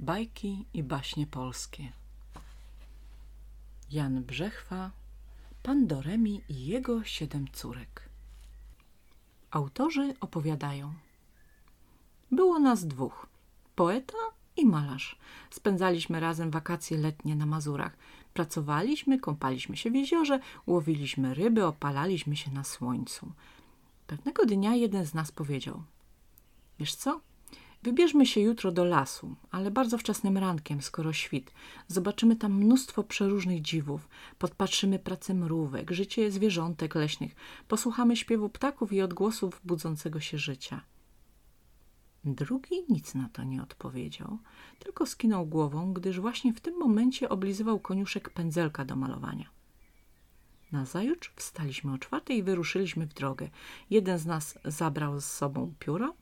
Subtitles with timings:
[0.00, 1.92] Bajki i baśnie polskie
[3.90, 4.90] Jan Brzechwa
[5.62, 8.08] Pan Doremi i jego siedem córek
[9.50, 10.94] Autorzy opowiadają
[12.32, 13.26] Było nas dwóch,
[13.74, 14.18] poeta
[14.56, 15.18] i malarz.
[15.50, 17.96] Spędzaliśmy razem wakacje letnie na Mazurach.
[18.34, 23.32] Pracowaliśmy, kąpaliśmy się w jeziorze, łowiliśmy ryby, opalaliśmy się na słońcu.
[24.06, 25.82] Pewnego dnia jeden z nas powiedział–
[26.78, 27.20] Wiesz co?
[27.86, 31.52] Wybierzmy się jutro do lasu, ale bardzo wczesnym rankiem, skoro świt.
[31.88, 37.34] Zobaczymy tam mnóstwo przeróżnych dziwów, podpatrzymy pracę mrówek, życie zwierzątek leśnych,
[37.68, 40.80] posłuchamy śpiewu ptaków i odgłosów budzącego się życia.
[42.24, 44.38] Drugi nic na to nie odpowiedział,
[44.78, 49.50] tylko skinął głową, gdyż właśnie w tym momencie oblizywał koniuszek pędzelka do malowania.
[50.72, 53.48] Nazajutrz wstaliśmy o czwartej i wyruszyliśmy w drogę.
[53.90, 56.14] Jeden z nas zabrał z sobą pióro,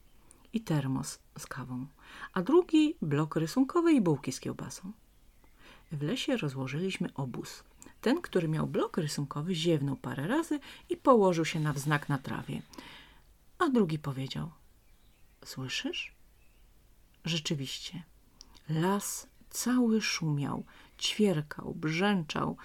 [0.55, 1.87] i termos z kawą,
[2.33, 4.93] a drugi blok rysunkowy i bułki z kiełbasą.
[5.93, 7.65] W lesie rozłożyliśmy obóz.
[8.01, 12.63] Ten, który miał blok rysunkowy, ziewnął parę razy i położył się na wznak na trawie.
[13.59, 14.51] A drugi powiedział–
[15.45, 16.15] słyszysz?
[17.24, 18.02] Rzeczywiście.
[18.68, 20.65] Las cały szumiał,
[20.99, 22.57] ćwierkał, brzęczał,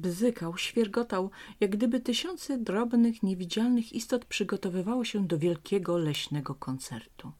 [0.00, 7.32] bzykał, świergotał, jak gdyby tysiące drobnych, niewidzialnych istot przygotowywało się do wielkiego leśnego koncertu.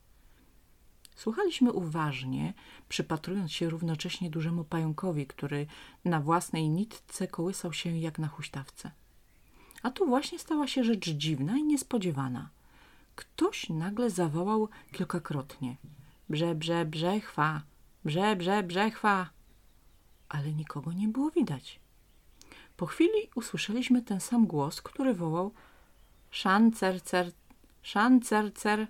[1.16, 2.54] Słuchaliśmy uważnie,
[2.88, 5.66] przypatrując się równocześnie dużemu pająkowi, który
[6.04, 8.90] na własnej nitce kołysał się jak na huśtawce.
[9.82, 12.50] A tu właśnie stała się rzecz dziwna i niespodziewana.
[13.14, 15.76] Ktoś nagle zawołał kilkakrotnie–
[16.30, 17.62] brze, brze, brzechwa,
[18.04, 19.30] brze, brze, brzechwa.
[20.28, 21.80] Ale nikogo nie było widać.
[22.80, 25.52] Po chwili usłyszeliśmy ten sam głos, który wołał
[26.30, 27.32] szancercer,
[27.82, 28.86] szancercer.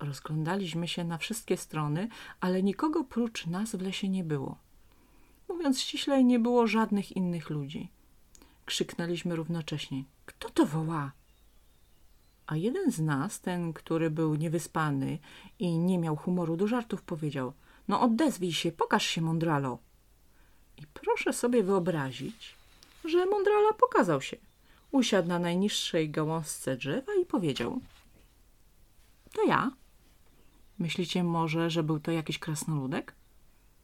[0.00, 2.08] Rozglądaliśmy się na wszystkie strony,
[2.40, 4.58] ale nikogo prócz nas w lesie nie było.
[5.48, 7.88] Mówiąc ściślej, nie było żadnych innych ludzi.
[8.64, 10.04] Krzyknęliśmy równocześnie.
[10.26, 11.12] Kto to woła?
[12.46, 15.18] A jeden z nas, ten, który był niewyspany
[15.58, 17.52] i nie miał humoru do żartów, powiedział
[17.88, 19.78] No odezwij się, pokaż się, mądralo.
[20.76, 22.57] I proszę sobie wyobrazić,
[23.08, 24.36] że Mondrala pokazał się.
[24.90, 27.80] Usiadł na najniższej gałązce drzewa i powiedział
[29.32, 29.70] To ja.
[30.78, 33.14] Myślicie może, że był to jakiś krasnoludek?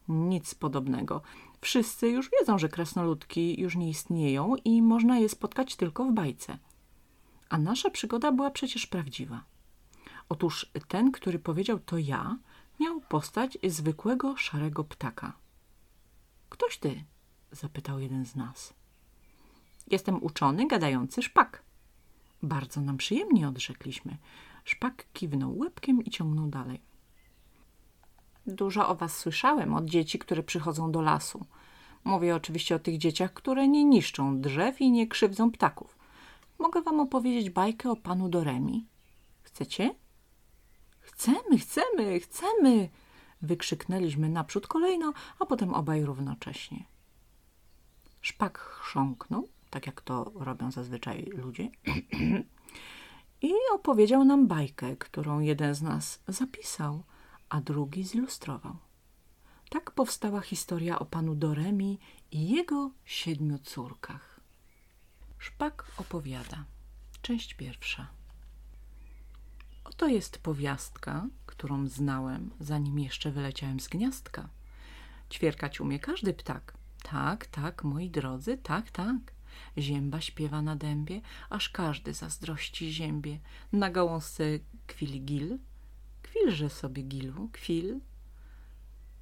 [0.07, 1.21] Nic podobnego.
[1.61, 6.57] Wszyscy już wiedzą, że krasnoludki już nie istnieją i można je spotkać tylko w bajce.
[7.49, 9.43] A nasza przygoda była przecież prawdziwa.
[10.29, 12.37] Otóż ten, który powiedział to ja,
[12.79, 15.33] miał postać zwykłego szarego ptaka.
[16.49, 17.03] Ktoś ty?
[17.51, 18.73] zapytał jeden z nas.
[19.87, 21.63] Jestem uczony, gadający szpak.
[22.43, 24.17] Bardzo nam przyjemnie odrzekliśmy.
[24.63, 26.81] Szpak kiwnął łebkiem i ciągnął dalej.
[28.47, 31.45] Dużo o was słyszałem od dzieci, które przychodzą do lasu.
[32.03, 35.97] Mówię oczywiście o tych dzieciach, które nie niszczą drzew i nie krzywdzą ptaków.
[36.59, 38.87] Mogę wam opowiedzieć bajkę o panu Doremi.
[39.41, 39.95] Chcecie?
[40.99, 42.89] Chcemy, chcemy, chcemy!
[43.41, 46.85] Wykrzyknęliśmy naprzód kolejno, a potem obaj równocześnie.
[48.21, 51.69] Szpak chrząknął, tak jak to robią zazwyczaj ludzie.
[53.41, 57.03] I opowiedział nam bajkę, którą jeden z nas zapisał,
[57.49, 58.75] a drugi zilustrował.
[59.69, 61.99] Tak powstała historia o panu Doremi
[62.31, 64.39] i jego siedmiu córkach.
[65.37, 66.65] Szpak opowiada.
[67.21, 68.07] Część pierwsza.
[69.83, 74.49] Oto jest powiastka, którą znałem, zanim jeszcze wyleciałem z gniazdka.
[75.31, 76.73] Ćwierkać umie każdy ptak.
[77.03, 79.34] Tak, tak, moi drodzy, tak, tak.
[79.77, 83.39] Zięba śpiewa na dębie, aż każdy zazdrości ziębie.
[83.71, 84.43] Na gałązce
[84.87, 85.57] kwili gil.
[86.21, 87.99] Kwilże sobie gilu, kwil.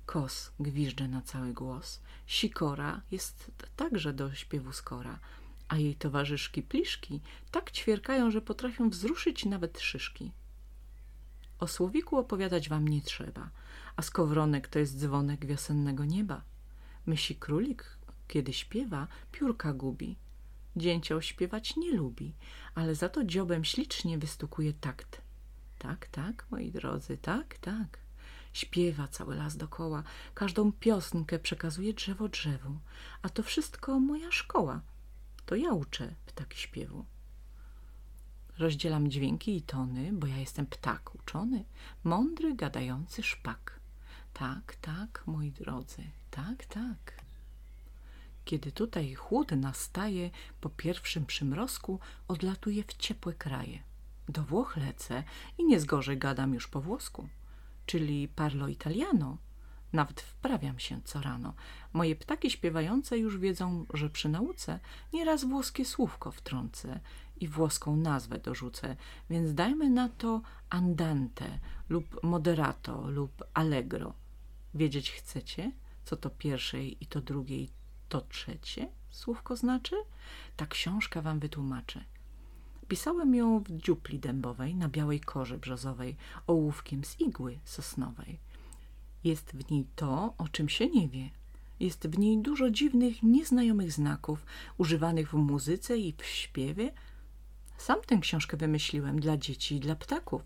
[0.05, 2.01] Kos gwiżdże na cały głos.
[2.27, 5.19] Sikora jest także do śpiewu skora,
[5.67, 10.31] a jej towarzyszki pliszki tak ćwierkają, że potrafią wzruszyć nawet szyszki.
[11.59, 13.49] O słowiku opowiadać wam nie trzeba,
[13.95, 16.41] a skowronek to jest dzwonek wiosennego nieba.
[17.05, 17.97] Myśli królik,
[18.27, 20.17] kiedy śpiewa, piórka gubi.
[20.75, 22.35] Dzięcioł śpiewać nie lubi,
[22.75, 25.21] ale za to dziobem ślicznie wystukuje takt.
[25.79, 27.99] Tak, tak, moi drodzy, tak, tak.
[28.53, 30.03] Śpiewa cały las dokoła,
[30.33, 32.79] każdą piosnkę przekazuje drzewo drzewu,
[33.21, 34.81] a to wszystko moja szkoła.
[35.45, 37.05] To ja uczę ptaki śpiewu.
[38.57, 41.65] Rozdzielam dźwięki i tony, bo ja jestem ptak uczony,
[42.03, 43.79] mądry, gadający szpak.
[44.33, 47.22] Tak, tak, moi drodzy, tak, tak.
[48.45, 50.29] Kiedy tutaj chłód nastaje,
[50.61, 53.83] po pierwszym przymrozku odlatuję w ciepłe kraje.
[54.29, 55.23] Do Włoch lecę
[55.57, 57.27] i nie zgorzej gadam już po włosku,
[57.85, 59.37] czyli parlo italiano.
[59.93, 61.53] Nawet wprawiam się co rano.
[61.93, 64.79] Moje ptaki śpiewające już wiedzą, że przy nauce
[65.13, 66.99] nieraz włoskie słówko wtrącę
[67.37, 68.95] i włoską nazwę dorzucę,
[69.29, 74.13] więc dajmy na to andante lub moderato lub allegro.
[74.73, 75.71] Wiedzieć chcecie,
[76.05, 77.69] co to pierwsze i to drugie i
[78.13, 79.95] to trzecie słówko znaczy?
[80.57, 82.03] Ta książka wam wytłumaczy.
[82.87, 86.15] Pisałem ją w dziupli dębowej na białej korze brzozowej,
[86.47, 88.39] ołówkiem z igły sosnowej.
[89.23, 91.29] Jest w niej to, o czym się nie wie.
[91.79, 94.45] Jest w niej dużo dziwnych, nieznajomych znaków,
[94.77, 96.93] używanych w muzyce i w śpiewie.
[97.77, 100.41] Sam tę książkę wymyśliłem dla dzieci i dla ptaków,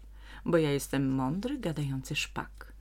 [0.46, 2.74] bo ja jestem mądry, gadający szpak.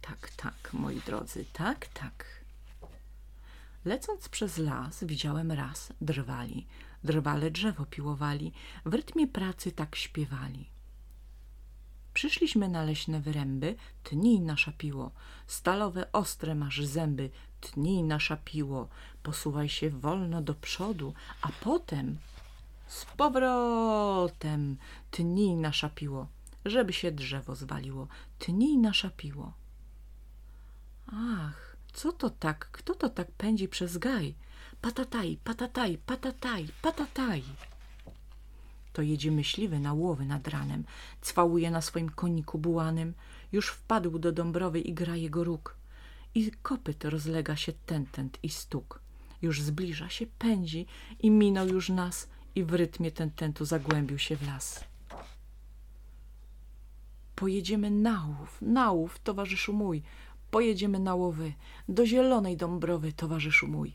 [0.00, 2.37] Tak, tak, moi drodzy, tak, tak.
[3.88, 6.66] Lecąc przez las, widziałem raz drwali.
[7.04, 8.52] Drwale drzewo piłowali,
[8.84, 10.70] w rytmie pracy tak śpiewali.
[12.14, 15.10] Przyszliśmy na leśne wyręby, tnij nasza piło.
[15.46, 17.30] Stalowe, ostre masz zęby,
[17.60, 18.88] tnij nasza piło.
[19.22, 22.18] Posuwaj się wolno do przodu, a potem
[22.86, 24.76] z powrotem
[25.10, 26.26] tnij nasza piło,
[26.64, 28.08] żeby się drzewo zwaliło.
[28.38, 29.52] Tnij nasza piło.
[31.12, 34.34] Ach, co to tak, kto to tak pędzi przez gaj?
[34.80, 37.42] Patataj, patataj, patataj, patataj.
[38.92, 40.84] To jedzie myśliwy na łowy nad ranem,
[41.20, 43.14] cwałuje na swoim koniku bułanym,
[43.52, 45.76] już wpadł do Dąbrowy i gra jego róg.
[46.34, 49.00] I kopyt rozlega się tentent i stuk.
[49.42, 50.86] Już zbliża się, pędzi
[51.20, 54.84] i minął już nas i w rytmie tententu zagłębił się w las.
[57.34, 60.02] Pojedziemy na łów, na łów, towarzyszu mój,
[60.50, 61.52] pojedziemy na łowy,
[61.88, 63.94] do zielonej Dąbrowy, towarzyszu mój.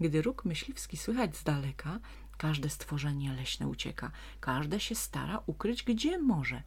[0.00, 2.00] Gdy róg myśliwski słychać z daleka,
[2.36, 4.10] każde stworzenie leśne ucieka,
[4.40, 6.62] każde się stara ukryć gdzie może,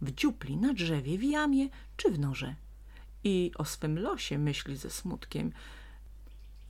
[0.00, 2.54] w dziupli, na drzewie, w jamie czy w norze.
[3.24, 5.52] I o swym losie myśli ze smutkiem.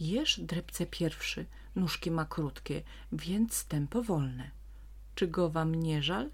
[0.00, 1.46] Jesz drepce pierwszy,
[1.76, 2.82] nóżki ma krótkie,
[3.12, 4.50] więc tempo wolne.
[5.14, 6.30] Czy go wam nie żal?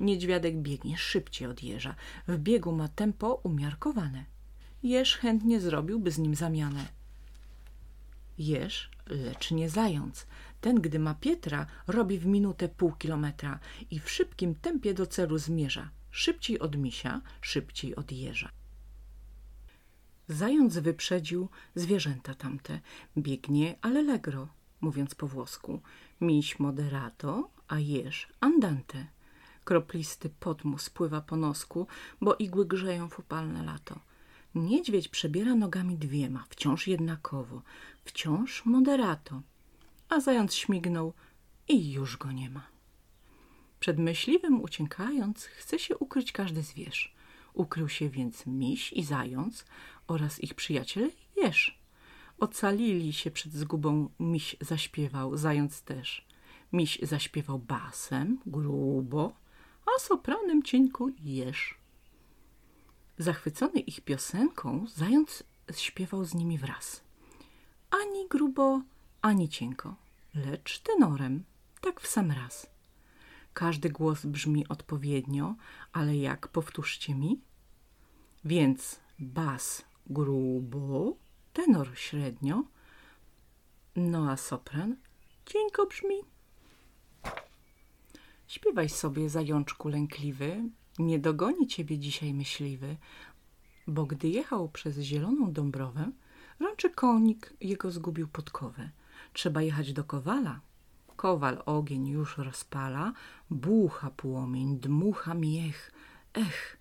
[0.00, 1.94] Niedźwiadek biegnie szybciej od jeża,
[2.28, 4.24] w biegu ma tempo umiarkowane.
[4.86, 6.86] Jeż chętnie zrobiłby z nim zamianę.
[8.38, 10.26] Jeż, lecz nie zając.
[10.60, 13.58] Ten, gdy ma Pietra, robi w minutę pół kilometra
[13.90, 15.90] i w szybkim tempie do celu zmierza.
[16.10, 18.48] Szybciej od misia, szybciej od jeża.
[20.28, 22.80] Zając wyprzedził zwierzęta tamte.
[23.18, 24.48] Biegnie allegro,
[24.80, 25.80] mówiąc po włosku.
[26.20, 29.06] Miś moderato, a jeż andante.
[29.64, 31.86] Kroplisty pot mu spływa po nosku,
[32.20, 34.05] bo igły grzeją w upalne lato.
[34.56, 37.62] Niedźwiedź przebiera nogami dwiema, wciąż jednakowo,
[38.04, 39.42] wciąż moderato.
[40.08, 41.12] A zając śmignął
[41.68, 42.66] i już go nie ma.
[43.80, 47.14] Przed myśliwym uciekając chce się ukryć każdy zwierz.
[47.54, 49.64] Ukrył się więc miś i zając
[50.06, 51.78] oraz ich przyjaciel jeż.
[52.38, 56.26] Ocalili się przed zgubą, miś zaśpiewał, zając też.
[56.72, 59.32] Miś zaśpiewał basem, grubo,
[59.86, 61.78] a sopranem cienko jeż.
[63.18, 67.02] Zachwycony ich piosenką, zając śpiewał z nimi wraz.
[67.90, 68.82] Ani grubo,
[69.22, 69.96] ani cienko,
[70.34, 71.44] lecz tenorem,
[71.80, 72.66] tak w sam raz.
[73.54, 75.54] Każdy głos brzmi odpowiednio,
[75.92, 77.40] ale jak, powtórzcie mi?
[78.44, 81.16] Więc bas grubo,
[81.52, 82.64] tenor średnio,
[83.96, 84.96] no a sopran
[85.46, 86.16] cienko brzmi.
[88.46, 90.62] Śpiewaj sobie, zajączku lękliwy,
[90.98, 92.96] nie dogoni ciebie dzisiaj myśliwy,
[93.86, 96.10] bo gdy jechał przez zieloną Dąbrowę,
[96.60, 98.90] rączy konik jego zgubił podkowę.
[99.32, 100.60] Trzeba jechać do kowala.
[101.16, 103.12] Kowal ogień już rozpala,
[103.50, 105.92] bucha płomień, dmucha miech.
[106.34, 106.78] Ech,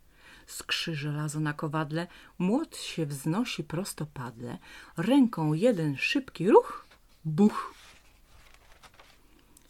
[0.47, 2.07] skrzy żelazo na kowadle,
[2.39, 4.57] młot się wznosi prostopadle,
[4.97, 6.87] ręką jeden szybki ruch,
[7.25, 7.73] buch.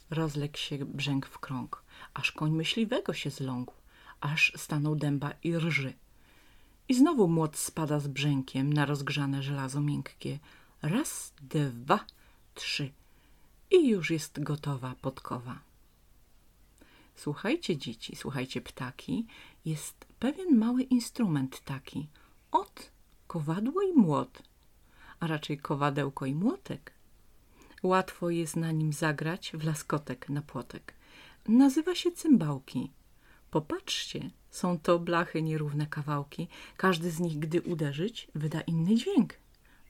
[0.09, 1.83] Rozległ się brzęk w krąg,
[2.13, 3.73] aż koń myśliwego się zląkł
[4.21, 5.93] aż stanął dęba i rży.
[6.89, 10.39] I znowu młot spada z brzękiem na rozgrzane żelazo miękkie.
[10.81, 12.05] Raz, dwa,
[12.53, 12.91] trzy.
[13.71, 15.59] I już jest gotowa podkowa.
[17.15, 19.25] Słuchajcie dzieci, słuchajcie ptaki,
[19.65, 22.07] jest pewien mały instrument taki.
[22.51, 22.91] Ot,
[23.27, 24.43] kowadło i młot,
[25.19, 26.91] a raczej kowadełko i młotek.
[27.83, 30.93] Łatwo jest na nim zagrać w laskotek na płotek.
[31.47, 32.91] Nazywa się cymbałki.
[33.55, 36.47] Popatrzcie, są to blachy nierówne kawałki.
[36.77, 39.33] Każdy z nich, gdy uderzyć, wyda inny dźwięk.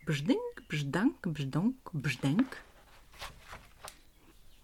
[0.05, 2.55] Brzdęk, brzdąk, brzdąk, brzdęk.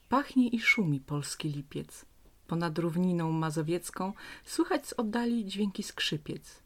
[0.09, 2.05] Pachnie i szumi polski lipiec.
[2.47, 4.13] Ponad równiną mazowiecką
[4.45, 6.59] słychać z oddali dźwięki skrzypiec.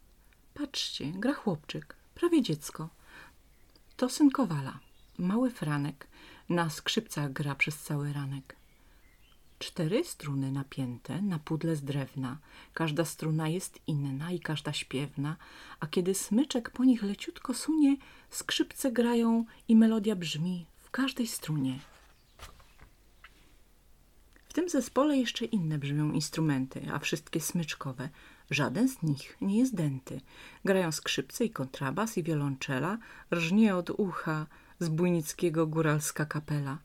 [0.54, 1.96] Patrzcie, gra chłopczyk.
[2.14, 2.88] prawie dziecko.
[3.96, 4.78] To syn Kowala,
[5.18, 6.06] mały Franek,
[6.48, 8.56] na skrzypcach gra przez cały ranek.
[9.58, 12.38] Cztery struny napięte na pudle z drewna.
[12.74, 15.36] Każda struna jest inna i każda śpiewna,
[15.80, 17.96] a kiedy smyczek po nich leciutko sunie,
[18.30, 21.78] skrzypce grają i melodia brzmi w każdej strunie.
[24.48, 28.08] W tym zespole jeszcze inne brzmią instrumenty, a wszystkie smyczkowe.
[28.50, 30.20] Żaden z nich nie jest dęty.
[30.64, 32.98] Grają skrzypce i kontrabas i wiolonczela,
[33.34, 34.46] rżnie od ucha
[34.80, 36.78] z bujnickiego góralska kapela.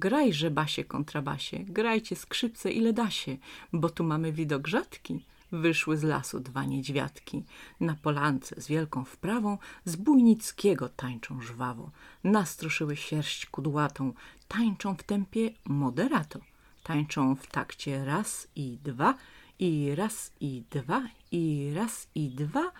[0.00, 3.36] Grajże, basie, kontrabasie, grajcie skrzypce ile da się,
[3.72, 5.24] bo tu mamy widok rzadki.
[5.52, 7.44] Wyszły z lasu dwa niedźwiadki.
[7.80, 11.90] Na polance z wielką wprawą z bujnickiego tańczą żwawo.
[12.24, 14.12] Nastroszyły sierść kudłatą,
[14.48, 16.40] tańczą w tempie moderato.
[16.82, 19.14] Tańczą w takcie raz i dwa,
[19.58, 21.02] i raz i dwa,
[21.32, 22.72] i raz i dwa,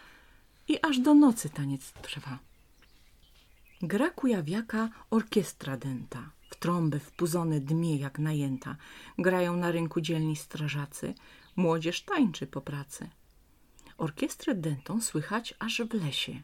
[0.68, 2.38] i aż do nocy taniec trwa.
[3.82, 6.30] Gra kujawiaka orkiestra dęta.
[6.50, 8.76] W trąby wpuzone dmie jak najęta.
[9.18, 11.14] Grają na rynku dzielni strażacy.
[11.56, 13.08] Młodzież tańczy po pracy.
[13.98, 16.42] Orkiestrę dętą słychać aż w lesie.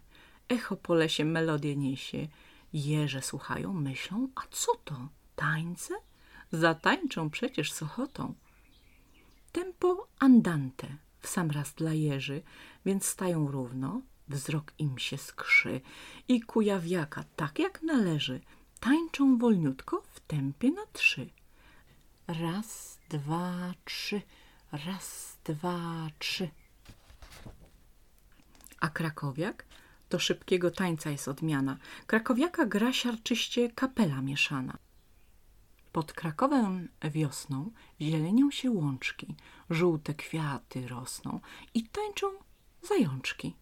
[0.48, 2.28] Echo po lesie melodię niesie.
[2.72, 5.08] Jeże słuchają, myślą, a co to?
[5.36, 5.94] Tańce?
[6.52, 8.34] Zatańczą przecież z ochotą.
[9.52, 10.86] Tempo andante
[11.20, 12.42] w sam raz dla jeży,
[12.84, 15.80] więc stają równo, wzrok im się skrzy
[16.28, 18.40] i kujawiaka tak jak należy–
[18.86, 21.30] tańczą wolniutko w tempie na trzy.
[22.26, 24.22] Raz, dwa, trzy,
[24.72, 26.48] raz, dwa, trzy.
[28.80, 29.66] A krakowiak?
[30.08, 31.76] To szybkiego tańca jest odmiana.
[32.06, 34.78] Krakowiaka gra siarczyście kapela mieszana.
[35.92, 39.34] Pod Krakowem wiosną zielenią się łączki,
[39.70, 41.40] żółte kwiaty rosną
[41.74, 42.26] i tańczą
[42.82, 43.56] zajączki.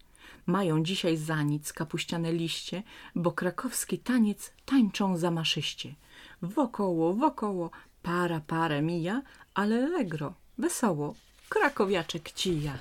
[0.47, 2.83] Mają dzisiaj za nic kapuściane liście,
[3.15, 5.95] bo krakowski taniec tańczą zamaszyście.
[6.43, 7.71] Wokoło, wokoło,
[8.03, 9.23] para parę mija,
[9.55, 11.15] ale legro, wesoło,
[11.49, 12.79] krakowiaczek cija.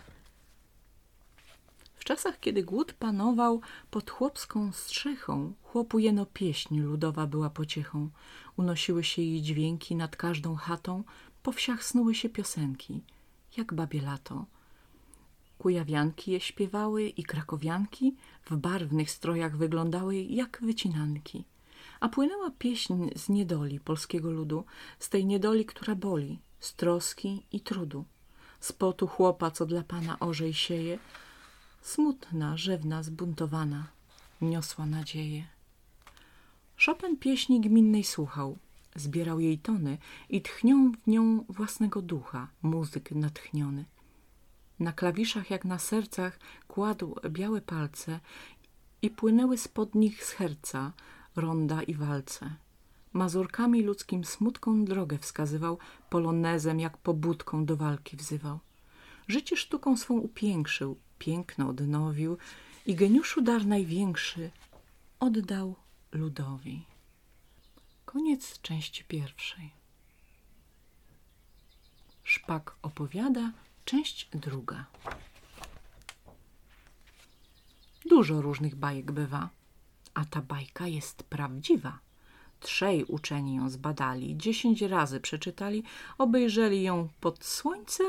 [1.95, 8.09] W czasach, kiedy głód panował pod chłopską strzechą, chłopu jeno pieśń ludowa była pociechą.
[8.57, 11.03] Unosiły się jej dźwięki nad każdą chatą,
[11.43, 13.01] po wsiach snuły się piosenki,
[13.57, 14.45] jak babie lato.
[15.63, 18.15] Kujawianki je śpiewały i krakowianki
[18.45, 21.45] w barwnych strojach wyglądały jak wycinanki.
[21.99, 24.65] A płynęła pieśń z niedoli polskiego ludu,
[24.99, 28.05] z tej niedoli, która boli, z troski i trudu.
[28.59, 30.99] Z potu chłopa, co dla pana orzej sieje,
[31.81, 33.87] smutna, rzewna, zbuntowana,
[34.41, 35.47] niosła nadzieję.
[36.85, 38.57] Chopin pieśni gminnej słuchał,
[38.95, 39.97] zbierał jej tony
[40.29, 43.92] i tchnią w nią własnego ducha, muzyk natchniony.
[44.83, 48.19] Na klawiszach jak na sercach kładł białe palce
[49.01, 50.91] i płynęły spod nich z herca
[51.35, 52.55] ronda i walce.
[53.13, 55.77] Mazurkami ludzkim smutką drogę wskazywał,
[56.09, 58.59] polonezem jak pobudką do walki wzywał.
[59.27, 62.37] Życie sztuką swą upiększył, piękno odnowił
[62.85, 64.51] i geniuszu dar największy
[65.19, 65.75] oddał
[66.11, 66.85] ludowi.
[68.05, 69.71] Koniec części pierwszej.
[72.23, 73.51] Szpak opowiada
[73.85, 74.85] Część druga.
[78.05, 79.49] Dużo różnych bajek bywa,
[80.13, 81.99] a ta bajka jest prawdziwa.
[82.59, 85.83] Trzej uczeni ją zbadali, dziesięć razy przeczytali,
[86.17, 88.03] obejrzeli ją pod słońce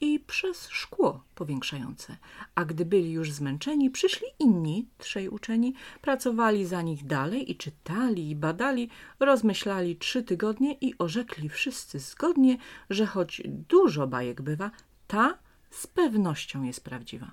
[0.00, 2.16] i przez szkło powiększające.
[2.54, 8.30] A gdy byli już zmęczeni, przyszli inni, trzej uczeni, pracowali za nich dalej i czytali
[8.30, 8.88] i badali,
[9.20, 12.58] rozmyślali trzy tygodnie i orzekli wszyscy zgodnie,
[12.90, 14.70] że choć dużo bajek bywa,
[15.08, 15.38] ta
[15.70, 17.30] z pewnością jest prawdziwa.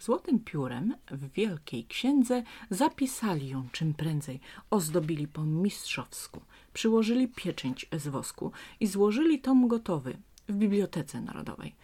[0.00, 8.08] Złotym piórem w Wielkiej Księdze zapisali ją czym prędzej, ozdobili po mistrzowsku, przyłożyli pieczęć z
[8.08, 11.74] wosku i złożyli tom gotowy w Bibliotece Narodowej.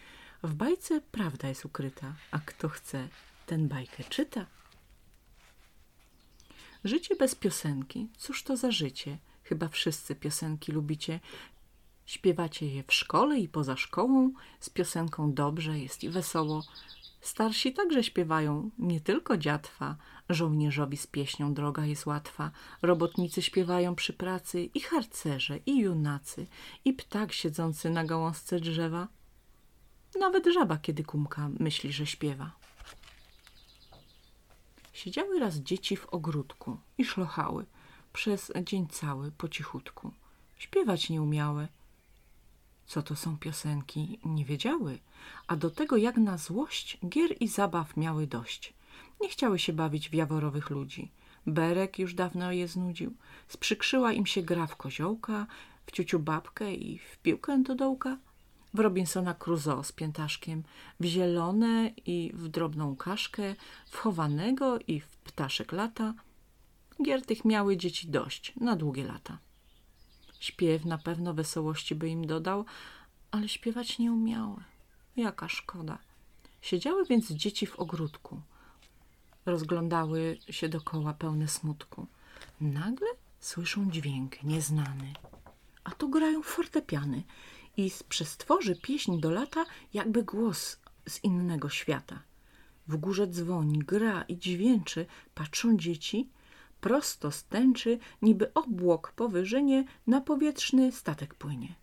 [0.43, 3.09] W bajce prawda jest ukryta, a kto chce,
[3.47, 4.47] ten bajkę czyta.
[6.85, 9.19] Życie bez piosenki, cóż to za życie?
[9.43, 11.21] Chyba wszyscy piosenki lubicie.
[12.09, 16.63] Śpiewacie je w szkole i poza szkołą, z piosenką dobrze jest i wesoło.
[17.21, 19.97] Starsi także śpiewają, nie tylko dziatwa,
[20.29, 22.51] żołnierzowi z pieśnią droga jest łatwa,
[22.83, 26.47] robotnicy śpiewają przy pracy i harcerze, i junacy,
[26.85, 29.09] i ptak siedzący na gałązce drzewa.
[30.21, 32.53] Nawet żaba, kiedy kumka, myśli, że śpiewa.
[34.93, 37.67] Siedziały raz dzieci w ogródku i szlochały
[38.13, 40.13] przez dzień cały po cichutku.
[40.59, 41.69] Śpiewać nie umiały,
[42.89, 44.99] co to są piosenki, nie wiedziały,
[45.47, 48.75] a do tego jak na złość gier i zabaw miały dość.
[49.21, 51.11] Nie chciały się bawić w jaworowych ludzi.
[51.47, 53.15] Berek już dawno je znudził.
[53.49, 55.47] Sprzykrzyła im się gra w koziołka,
[55.87, 58.19] w ciuciu babkę i w piłkę do dołka.
[58.75, 60.63] W Robinsona Crusoe z piętaszkiem,
[61.01, 63.55] w zielone i w drobną kaszkę,
[63.91, 66.15] w chowanego i w ptaszek lata.
[67.03, 69.39] Gier tych miały dzieci dość, na długie lata.
[70.41, 72.65] Śpiew na pewno wesołości by im dodał,
[73.31, 74.57] ale śpiewać nie umiały.
[75.17, 75.99] Jaka szkoda.
[76.61, 78.41] Siedziały więc dzieci w ogródku.
[79.47, 82.07] Rozglądały się dokoła pełne smutku.
[82.61, 83.09] Nagle
[83.41, 85.13] słyszą dźwięk nieznany.
[85.85, 87.23] A to grają fortepiany
[87.77, 89.65] i z przestworzy pieśń do lata
[89.95, 90.79] jakby głos
[91.09, 92.23] z innego świata.
[92.89, 96.29] W górze dzwoni, gra i dźwięczy, patrzą dzieci,
[96.81, 101.75] prosto stęczy, niby obłok po wyżynie, na powietrzny statek płynie.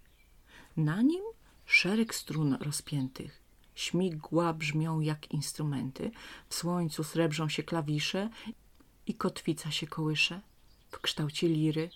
[0.77, 1.23] Na nim
[1.65, 3.41] szereg strun rozpiętych.
[3.75, 6.11] Śmigła brzmią jak instrumenty,
[6.49, 8.29] w słońcu srebrzą się klawisze
[9.07, 10.41] i kotwica się kołysze
[10.91, 11.89] w kształcie liry.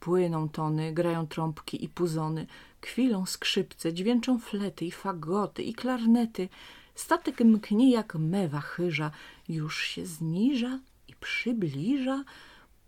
[0.00, 2.46] Płyną tony, grają trąbki i puzony,
[2.80, 6.48] kwilą skrzypce, dźwięczą flety i fagoty i klarnety.
[6.94, 9.10] Statek mknie jak mewa chyża,
[9.48, 10.80] już się zniża
[11.24, 12.24] przybliża,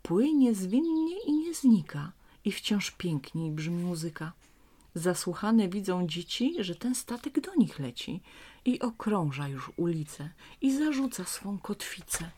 [0.02, 2.12] płynie zwinnie i nie znika
[2.44, 4.32] i wciąż piękniej brzmi muzyka.
[4.94, 8.20] Zasłuchane widzą dzieci, że ten statek do nich leci
[8.64, 12.30] i okrąża już ulicę i zarzuca swą kotwicę.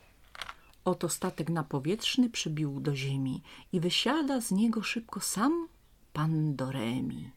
[0.85, 5.69] Oto statek napowietrzny przybił do ziemi i wysiada z niego szybko sam
[6.13, 7.31] pan Doremi,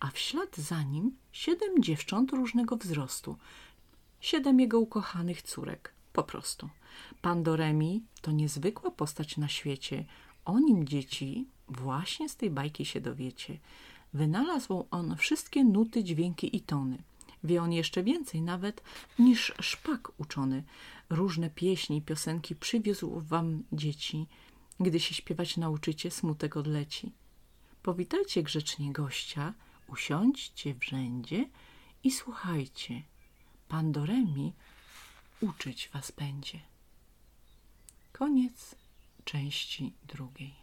[0.00, 3.36] a w ślad za nim siedem dziewcząt różnego wzrostu,
[4.20, 6.68] siedem jego ukochanych córek, po prostu.
[7.22, 10.04] Pan Doremi to niezwykła postać na świecie.
[10.44, 13.58] O nim dzieci właśnie z tej bajki się dowiecie.
[14.14, 16.98] Wynalazł on wszystkie nuty, dźwięki i tony.
[17.44, 18.82] Wie on jeszcze więcej nawet
[19.18, 20.64] niż szpak uczony.
[21.10, 24.26] Różne pieśni i piosenki przywiózł wam dzieci.
[24.80, 27.12] Gdy się śpiewać nauczycie, smutek odleci.
[27.82, 29.54] Powitajcie grzecznie gościa,
[29.88, 31.48] usiądźcie w rzędzie
[32.04, 33.02] i słuchajcie.
[33.68, 34.52] Pan Doremi
[35.40, 36.60] uczyć was będzie.
[38.12, 38.74] Koniec
[39.24, 40.57] części drugiej.